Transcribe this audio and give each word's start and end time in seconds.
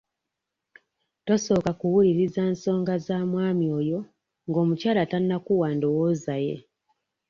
Tosooka 1.25 1.71
kkuwuuliriza 1.73 2.41
nsonga 2.53 2.93
za 3.05 3.17
mwami 3.31 3.65
oyo 3.79 3.99
ng'omukyala 4.47 5.01
tannakuwa 5.11 5.67
ndowooza 5.77 6.35
ye. 6.45 6.55